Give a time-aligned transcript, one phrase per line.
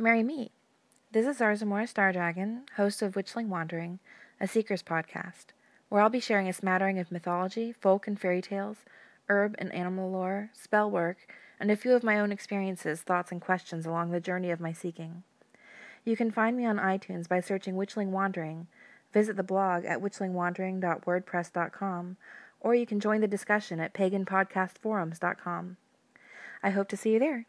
[0.00, 0.52] Merry meet.
[1.12, 3.98] This is Zarzamora Stardragon, host of Witchling Wandering,
[4.40, 5.48] a Seeker's podcast,
[5.90, 8.78] where I'll be sharing a smattering of mythology, folk and fairy tales,
[9.28, 11.18] herb and animal lore, spell work,
[11.60, 14.72] and a few of my own experiences, thoughts, and questions along the journey of my
[14.72, 15.22] seeking.
[16.02, 18.68] You can find me on iTunes by searching Witchling Wandering,
[19.12, 22.16] visit the blog at witchlingwandering.wordpress.com,
[22.60, 25.76] or you can join the discussion at paganpodcastforums.com.
[26.62, 27.44] I hope to see you there.